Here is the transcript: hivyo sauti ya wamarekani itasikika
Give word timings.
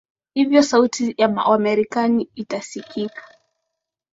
hivyo 0.33 0.63
sauti 0.63 1.13
ya 1.17 1.27
wamarekani 1.27 2.29
itasikika 2.35 3.23